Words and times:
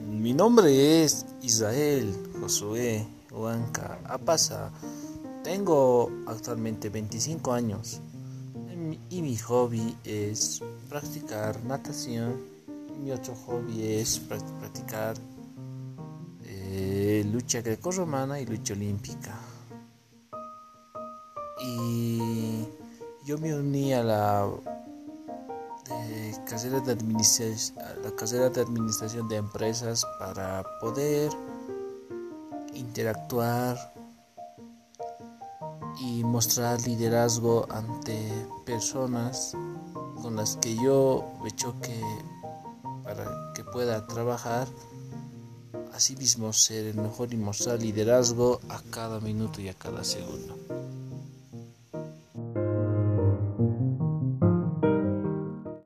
Mi 0.00 0.32
nombre 0.32 1.04
es 1.04 1.26
Israel 1.42 2.14
Josué 2.40 3.06
Huanca 3.30 3.98
Apasa. 4.04 4.70
Tengo 5.42 6.10
actualmente 6.26 6.88
25 6.88 7.52
años 7.52 8.00
y 9.10 9.22
mi 9.22 9.36
hobby 9.36 9.96
es 10.04 10.62
practicar 10.88 11.62
natación. 11.64 12.42
Mi 13.02 13.10
otro 13.10 13.34
hobby 13.34 13.82
es 13.82 14.18
practicar 14.18 15.16
eh, 16.44 17.24
lucha 17.30 17.60
grecorromana 17.60 18.40
y 18.40 18.46
lucha 18.46 18.74
olímpica. 18.74 19.38
Y 21.62 22.64
yo 23.24 23.38
me 23.38 23.54
uní 23.54 23.92
a 23.94 24.02
la 24.02 24.48
de 25.88 26.34
carrera 26.46 26.80
de 26.80 26.92
administración, 26.92 27.78
la 28.02 28.10
carrera 28.12 28.50
de 28.50 28.60
administración 28.60 29.28
de 29.28 29.36
empresas 29.36 30.04
para 30.18 30.64
poder 30.80 31.30
interactuar 32.74 33.76
y 36.00 36.24
mostrar 36.24 36.80
liderazgo 36.82 37.66
ante 37.70 38.18
personas 38.64 39.56
con 40.20 40.36
las 40.36 40.56
que 40.56 40.74
yo 40.76 41.24
me 41.42 41.50
choque 41.52 42.00
para 43.04 43.52
que 43.54 43.62
pueda 43.64 44.06
trabajar 44.06 44.66
así 45.92 46.16
mismo 46.16 46.52
ser 46.52 46.86
el 46.86 46.96
mejor 46.96 47.32
y 47.32 47.36
mostrar 47.36 47.80
liderazgo 47.80 48.60
a 48.68 48.82
cada 48.90 49.20
minuto 49.20 49.60
y 49.60 49.68
a 49.68 49.74
cada 49.74 50.02
segundo. 50.02 50.83